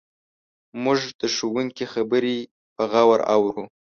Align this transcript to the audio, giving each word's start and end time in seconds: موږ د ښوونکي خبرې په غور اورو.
موږ 0.83 0.99
د 1.19 1.21
ښوونکي 1.35 1.85
خبرې 1.93 2.37
په 2.75 2.83
غور 2.91 3.19
اورو. 3.35 3.63